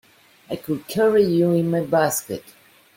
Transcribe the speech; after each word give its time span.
I 0.49 0.55
could 0.55 0.87
carry 0.87 1.23
you 1.23 1.51
in 1.51 1.69
my 1.69 1.81
basket. 1.81 2.43